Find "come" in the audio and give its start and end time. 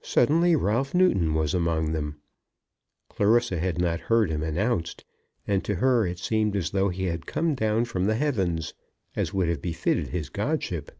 7.26-7.54